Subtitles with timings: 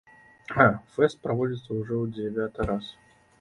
[0.93, 2.91] Фэст праводзіцца ўжо ў дзявяты раз.